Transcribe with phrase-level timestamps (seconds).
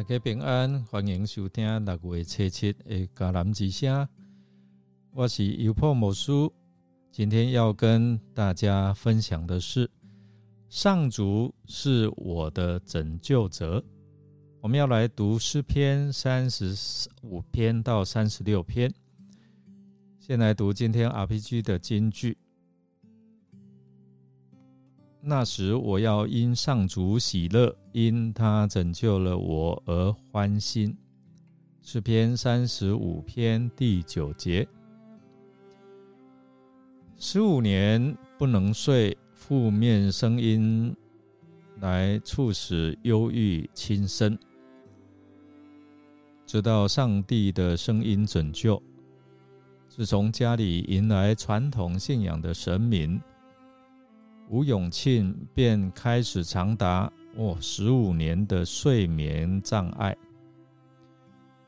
[0.00, 4.08] 大家平安，欢迎收听六月七七的迦南之声。
[5.12, 6.50] 我是优破某书，
[7.12, 9.90] 今天要跟大家分享的是
[10.70, 13.84] 上主是我的拯救者。
[14.62, 16.74] 我们要来读诗篇三十
[17.20, 18.90] 五篇到三十六篇。
[20.18, 22.38] 先来读今天 RPG 的金句。
[25.22, 30.96] 那时我要因上主喜乐，因他拯救了我而欢心。
[31.82, 34.66] 诗篇三十五篇第九节。
[37.18, 40.96] 十五年不能睡，负面声音
[41.80, 44.38] 来促使忧郁轻生，
[46.46, 48.82] 直到上帝的声音拯救。
[49.86, 53.20] 自从家里迎来传统信仰的神明。
[54.50, 60.16] 吴永庆便开始长达哦十五年的睡眠障碍，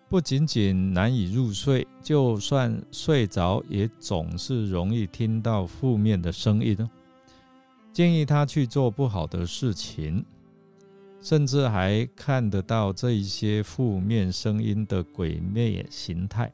[0.09, 6.77] 不仅仅难以入睡，就算睡着也总是容易听到负面的声音。
[7.93, 10.25] 建议他去做不好的事情，
[11.21, 16.53] 甚至还看得到这一些负面声音的鬼魅形态。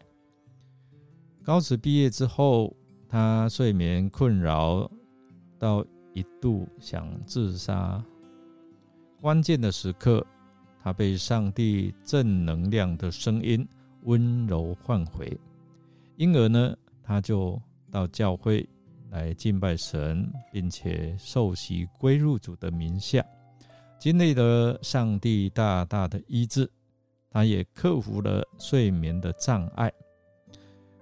[1.42, 2.76] 高职毕业之后，
[3.08, 4.90] 他睡眠困扰
[5.58, 5.82] 到。
[6.19, 8.05] 一度想自杀，
[9.20, 10.27] 关键的时刻，
[10.83, 13.64] 他被上帝正能量的声音
[14.02, 15.30] 温柔唤回，
[16.16, 18.69] 因而呢，他就到教会
[19.11, 23.24] 来敬拜神，并且受洗归入主的名下，
[24.00, 26.68] 经历了上帝大大的医治，
[27.30, 29.92] 他也克服了睡眠的障碍，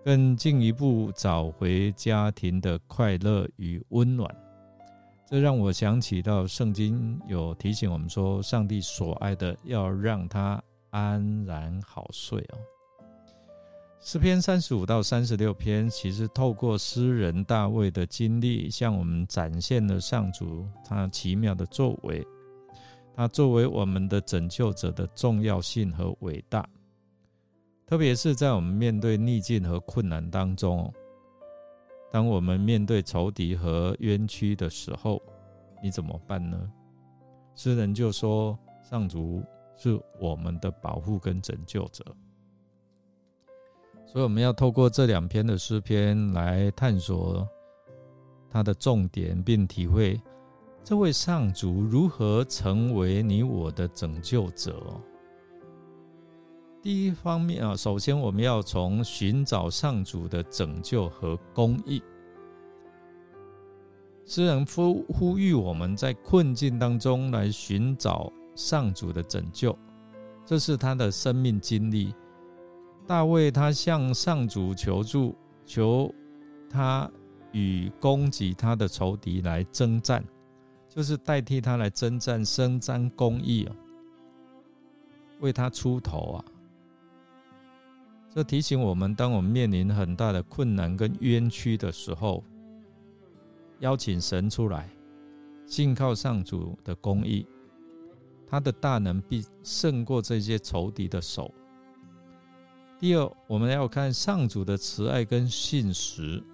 [0.04, 4.30] 更进一步找回家庭的快乐与温暖。
[5.28, 12.58] 这让我想起到圣经有提醒我们说，上帝所爱的要让他安然好睡哦。
[13.98, 22.24] 诗篇三十五到三十六篇，其实透过诗人大卫的经历，向我们展现了上主他奇妙的作为，
[23.16, 26.64] 他作为我们的拯救者的重要性和伟大，
[27.84, 30.94] 特别是在我们面对逆境和困难当中。
[32.10, 35.20] 当我们面对仇敌和冤屈的时候，
[35.82, 36.72] 你怎么办呢？
[37.54, 39.42] 诗人就说：“上主
[39.76, 42.04] 是我们的保护跟拯救者。”
[44.06, 47.46] 所以我们要透过这两篇的诗篇来探索
[48.48, 50.20] 它的重点，并体会
[50.84, 54.80] 这位上主如何成为你我的拯救者。
[56.86, 62.00] 第一方面啊，首先我们要从寻找上主的拯救和公义。
[64.24, 69.76] 诗人呼呼吁我们在困境当中来寻找上主的拯救，
[70.44, 72.14] 这是他的生命经历。
[73.04, 76.14] 大卫他向上主求助，求
[76.70, 77.10] 他
[77.50, 80.24] 与攻击他的仇敌来征战，
[80.88, 83.74] 就是代替他来征战，伸张公义啊，
[85.40, 86.44] 为他出头啊。
[88.36, 92.44] 这提醒我们，当我们面临很大的困难跟冤屈的时候，
[93.80, 94.90] 邀请神出来，
[95.64, 97.46] 信靠上主的公义，
[98.46, 101.50] 他的大能必胜过这些仇敌的手。
[103.00, 106.44] 第二，我们要看上主的慈爱跟信实。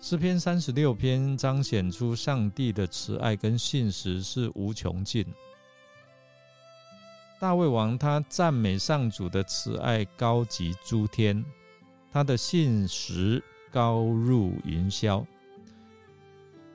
[0.00, 5.24] 诗篇三十六篇彰显出上帝的慈爱跟信实是无穷尽。
[7.38, 11.44] 大卫王他赞美上主的慈爱高及诸天，
[12.10, 15.24] 他的信实高入云霄。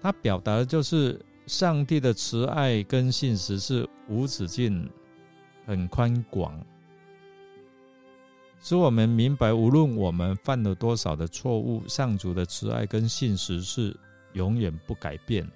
[0.02, 4.88] 他表达的就是上帝的慈爱跟信实是无止境、
[5.66, 6.60] 很宽广，
[8.62, 13.96] 使我们明白，无论我们犯了多少的错误，上主的慈爱跟信实是
[14.34, 15.48] 永远不改变。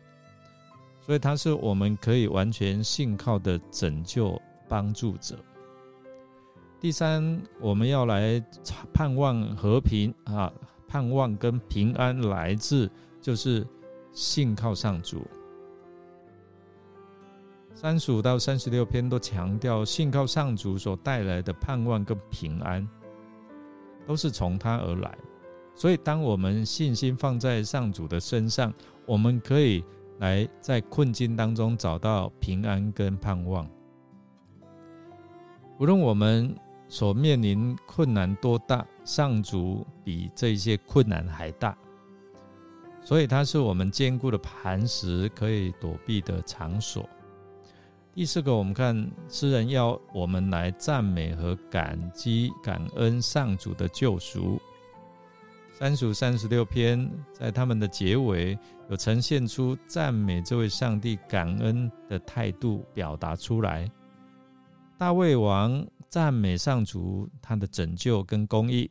[1.06, 4.42] 所以，他是我们可以完全信靠的拯救。
[4.68, 5.38] 帮助者。
[6.80, 8.44] 第三，我们要来
[8.94, 10.52] 盼望和平啊，
[10.88, 12.90] 盼望跟平安来自
[13.22, 13.66] 就是
[14.12, 15.26] 信靠上主。
[17.74, 22.88] 三十五到三十六篇都强调信靠上主所带来的盼望跟平安，
[24.06, 25.18] 都是从他而来。
[25.74, 28.74] 所以，当我们信心放在上主的身上，
[29.06, 29.84] 我们可以
[30.20, 33.68] 来在困境当中找到平安跟盼望。
[35.78, 36.56] 无论我们
[36.88, 41.78] 所面临困难多大，上主比这些困难还大，
[43.02, 47.08] 所以它是我们坚固的磐石，可以躲避的场所。
[48.14, 54.58] 第四个，我们看诗人要我们来赞美和感激、感恩上主的救赎。
[55.74, 58.58] 三属三十六篇在他们的结尾
[58.90, 63.92] 有呈现出赞美这位上帝、感恩的态度表达出来。
[64.98, 68.90] 大卫王赞美上主他的拯救跟公义，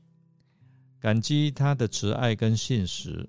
[1.01, 3.29] 感激他的慈爱跟信实，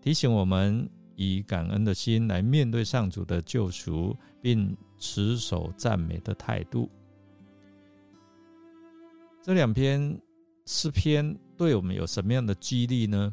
[0.00, 0.88] 提醒我们。
[1.16, 6.90] 以感恩的心来面对上主的救赎，并持守赞美的态度。
[9.40, 10.20] 这两篇
[10.66, 13.32] 诗篇对我们有什么样的激励呢？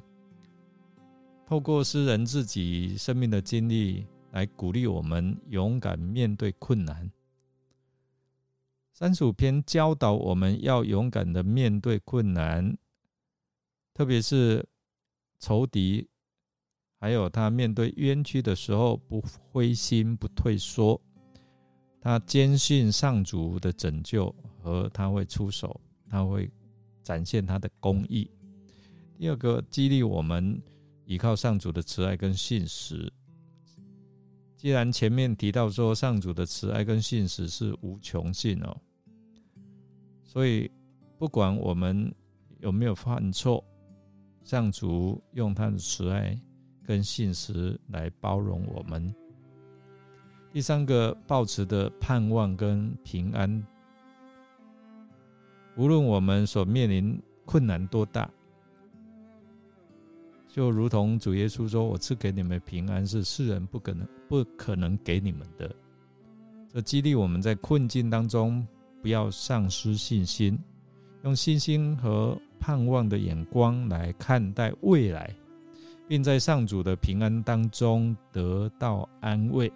[1.48, 7.12] 透过诗人自己生命的经历来鼓励我们勇敢面对困难。
[9.02, 12.78] 三十五篇教导我们要勇敢的面对困难，
[13.96, 14.64] 特别是
[15.40, 16.08] 仇敌。
[17.00, 19.20] 还有他面对冤屈的时候不
[19.50, 21.02] 灰心不退缩，
[22.00, 24.32] 他坚信上主的拯救
[24.62, 26.48] 和他会出手，他会
[27.02, 28.30] 展现他的公义。
[29.18, 30.62] 第二个激励我们
[31.06, 33.12] 依靠上主的慈爱跟信实。
[34.56, 38.80] 既然前面提到说上主的慈爱跟信实是无穷尽哦，
[40.32, 40.72] 所以
[41.18, 42.10] 不管我们
[42.60, 43.62] 有没有犯错，
[44.46, 46.40] 上主用他的慈爱。
[46.84, 49.14] 跟信实来包容我们。
[50.52, 53.66] 第三个，抱持的盼望跟平安，
[55.78, 58.30] 无论我们所面临困难多大，
[60.50, 65.74] 就如同主耶稣说：“我赐给你们平安，是世人不可能不可能给你们的。”
[66.68, 68.68] 这激励我们在困境当中
[69.02, 70.60] 不要丧失信心，
[71.24, 75.36] 用信心和盼望的眼光来看待未来。
[76.12, 79.72] 并在上主的平安当中得到安慰。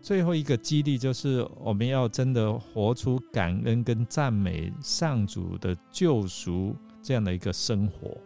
[0.00, 8.16] 最后一个激励就是，我们要真的活出感恩跟赞美上主的救赎这样的一个生活。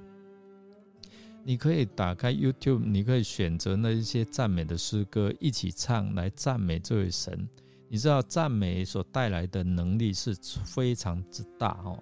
[1.42, 7.48] 你可以打开 YouTube，你可以选择那一些赞美的诗歌一起唱，来赞美这位神。
[7.88, 11.98] 你知道赞美所带来的能力是非常之大哦。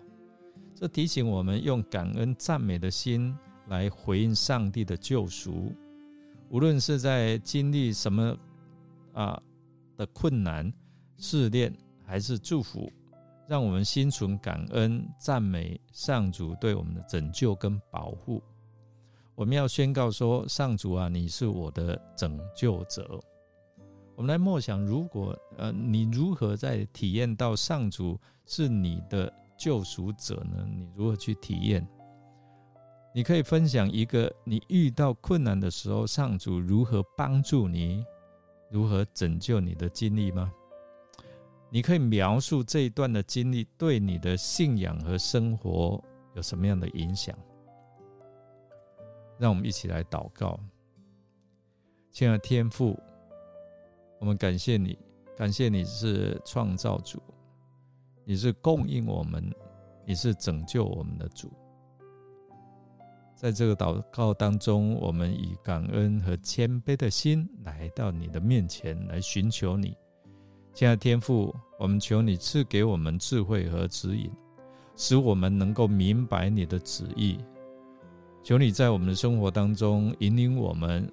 [0.75, 3.37] 这提醒我们用感恩赞美的心。
[3.69, 5.73] 来回应上帝的救赎，
[6.51, 8.39] 无论是在经历什么
[9.13, 9.43] 啊
[9.97, 10.73] 的困难
[11.19, 12.89] 试炼，还是祝福，
[13.49, 18.41] 让我们心存感恩，赞美上主对我们的拯救跟保护。
[19.35, 23.21] 我们要宣告说：“上主啊，你是我的拯救者。”
[24.17, 30.67] 我们来默想，如果呃，你如何在体验到上主是你的救赎者呢？
[30.75, 31.87] 你如何去体验？
[33.15, 38.07] 你可以分享一个你遇到困难的时候，上主如何帮助你，
[38.71, 40.51] 如何拯救你的经历吗？
[41.69, 46.03] 你可以描述这一段的经历对你的信仰和生活
[46.35, 47.37] 有什么样的影响？
[49.39, 50.59] 让我们一起来祷告。
[52.11, 52.99] 亲爱的天父，
[54.19, 54.99] 我们感谢你，
[55.37, 57.21] 感谢你是创造主，
[58.25, 59.45] 你是供应我们，
[60.07, 61.51] 你是拯救我们的主。
[63.35, 69.95] 在这个祷告当中，我们以感恩和谦卑的心来到你的面前，来寻求你。
[70.73, 74.31] 亲爱的天父，我们求你赐给我们智慧和指引，
[74.97, 77.39] 使我们能够明白你的旨意。
[78.43, 81.07] 求你在我们的生活当中引领我们，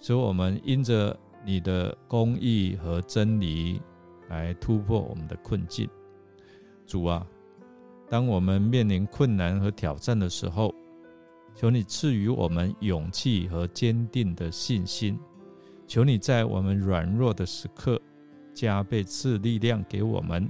[0.00, 1.16] 使我们因着
[1.48, 3.80] 你的公义和真理
[4.28, 5.88] 来突破我们的困境。
[6.86, 7.26] 主啊，
[8.06, 10.74] 当我们面临困难和挑战的时候，
[11.54, 15.18] 求你赐予我们勇气和坚定的信心，
[15.86, 17.98] 求你在我们软弱的时刻
[18.52, 20.46] 加倍赐力量给我们，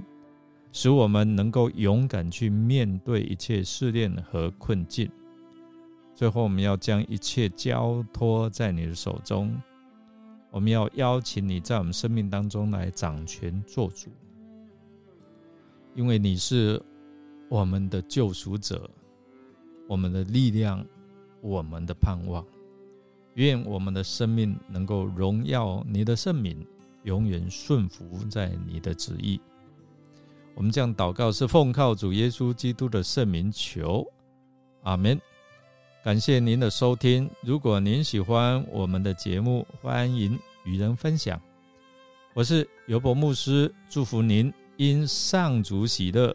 [0.73, 5.09] 使我们能够勇敢去面对一切试炼和困境。
[6.13, 9.55] 最后，我们要将一切交托在你的手中，
[10.51, 14.09] 我们要邀请你在我们生命当中来掌权做主，
[15.95, 16.81] 因为你是
[17.49, 18.89] 我们的救赎者，
[19.87, 20.85] 我们的力量。
[21.41, 22.45] 我们的盼望，
[23.35, 26.67] 愿我们的生命能够荣耀你的圣名，
[27.03, 29.39] 永远顺服在你的旨意。
[30.53, 34.05] 我们这样祷告是奉靠主耶稣基督的圣名求，
[34.83, 35.17] 阿门。
[36.01, 37.29] 感谢您的收听。
[37.41, 41.39] 如果您喜欢我们的节目，欢迎与人分享。
[42.33, 46.33] 我是尤伯牧师，祝福您因上主喜乐，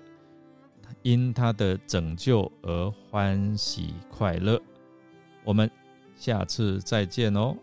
[1.00, 4.60] 因他的拯救而欢喜快乐。
[5.44, 5.68] 我们
[6.14, 7.56] 下次再见哦。